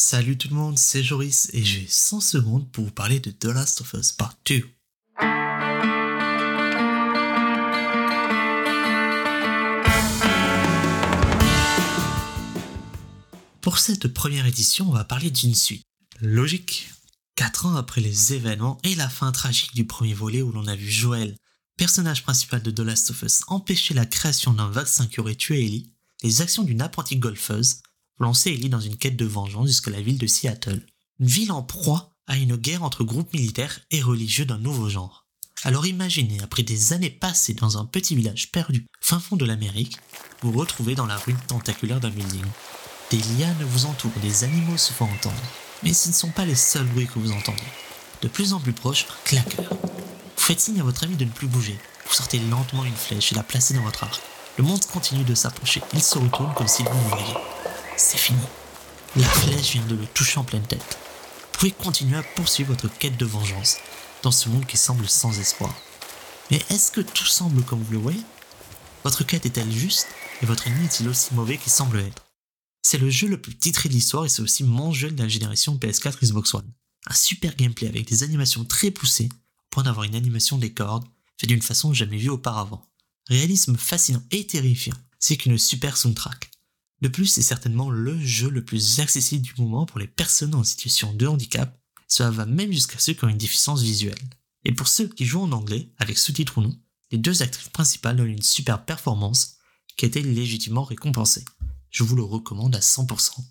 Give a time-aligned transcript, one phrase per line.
[0.00, 3.46] Salut tout le monde, c'est Joris et j'ai 100 secondes pour vous parler de The
[3.46, 4.62] Last of Us Part 2.
[13.60, 15.82] Pour cette première édition, on va parler d'une suite.
[16.20, 16.90] Logique.
[17.34, 20.76] 4 ans après les événements et la fin tragique du premier volet où l'on a
[20.76, 21.36] vu Joël,
[21.76, 25.64] personnage principal de The Last of Us, empêcher la création d'un vaccin qui aurait tué
[25.64, 25.92] Ellie,
[26.22, 27.80] les actions d'une apprentie golfeuse
[28.18, 30.84] lancer Ellie dans une quête de vengeance jusqu'à la ville de Seattle.
[31.20, 35.26] Une ville en proie à une guerre entre groupes militaires et religieux d'un nouveau genre.
[35.64, 39.96] Alors imaginez, après des années passées dans un petit village perdu, fin fond de l'Amérique,
[40.42, 42.44] vous retrouvez dans la rue tentaculaire d'un building.
[43.10, 45.42] Des lianes vous entourent, des animaux se font entendre.
[45.82, 47.62] Mais ce ne sont pas les seuls bruits que vous entendez.
[48.22, 49.70] De plus en plus proche, un claqueur.
[49.70, 51.78] Vous faites signe à votre ami de ne plus bouger.
[52.06, 54.20] Vous sortez lentement une flèche et la placez dans votre arc.
[54.58, 55.82] Le monstre continue de s'approcher.
[55.92, 57.57] Il se retourne comme s'il vous voyait
[57.98, 58.38] c'est fini.
[59.16, 60.98] La flèche vient de le toucher en pleine tête.
[61.40, 63.78] Vous pouvez continuer à poursuivre votre quête de vengeance
[64.22, 65.74] dans ce monde qui semble sans espoir.
[66.50, 68.22] Mais est-ce que tout semble comme vous le voyez?
[69.04, 70.06] Votre quête est-elle juste
[70.42, 72.24] et votre ennemi est-il aussi mauvais qu'il semble être?
[72.82, 75.28] C'est le jeu le plus titré de l'histoire et c'est aussi mon jeu de la
[75.28, 76.72] génération PS4 Xbox One.
[77.06, 81.04] Un super gameplay avec des animations très poussées, au point d'avoir une animation des cordes,
[81.38, 82.84] fait d'une façon jamais vue auparavant.
[83.28, 86.50] Réalisme fascinant et terrifiant, c'est qu'une super soundtrack.
[87.00, 90.64] De plus, c'est certainement le jeu le plus accessible du moment pour les personnes en
[90.64, 94.18] situation de handicap, cela va même jusqu'à ceux qui ont une déficience visuelle.
[94.64, 96.76] Et pour ceux qui jouent en anglais, avec sous-titres ou non,
[97.12, 99.58] les deux actrices principales donnent une super performance
[99.96, 101.44] qui a été légitimement récompensée.
[101.90, 103.42] Je vous le recommande à 100%.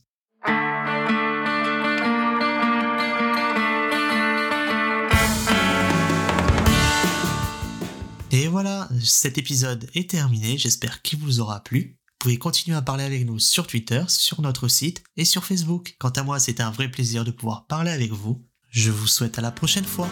[8.32, 11.97] Et voilà, cet épisode est terminé, j'espère qu'il vous aura plu.
[12.20, 15.96] Vous pouvez continuer à parler avec nous sur Twitter, sur notre site et sur Facebook.
[16.00, 18.44] Quant à moi, c'est un vrai plaisir de pouvoir parler avec vous.
[18.72, 20.10] Je vous souhaite à la prochaine fois.